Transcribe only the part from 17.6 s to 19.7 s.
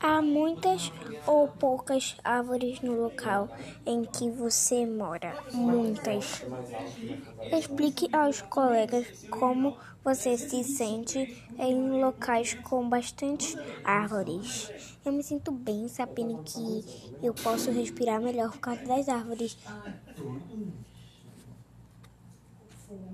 respirar melhor por causa das árvores.